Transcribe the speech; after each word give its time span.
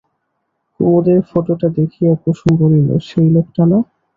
কুমুদের 0.73 1.19
ফটোটা 1.29 1.67
দেখিয়া 1.77 2.11
কুসুম 2.21 2.51
বলিল, 2.61 2.89
সেই 3.07 3.27
লোকটা 3.35 3.63
না? 3.71 3.77